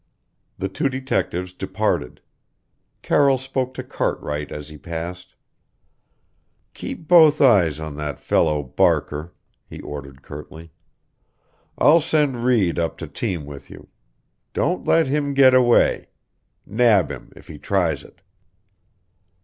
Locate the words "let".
14.87-15.05